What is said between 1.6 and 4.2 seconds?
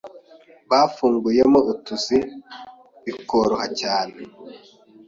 utuzi bikoroha cyane